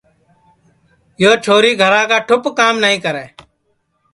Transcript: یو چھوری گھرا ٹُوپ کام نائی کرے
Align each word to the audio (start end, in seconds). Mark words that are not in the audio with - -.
یو 1.23 1.31
چھوری 1.43 1.71
گھرا 1.81 2.01
ٹُوپ 2.27 2.43
کام 2.57 2.75
نائی 2.83 2.97
کرے 3.05 3.25